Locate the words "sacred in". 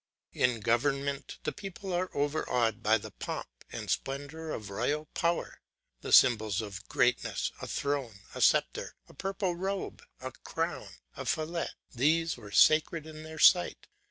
12.51-13.21